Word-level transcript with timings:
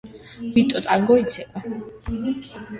ვიტო 0.55 0.81
ტანგო 0.87 1.19
იცეკვეე 1.25 2.25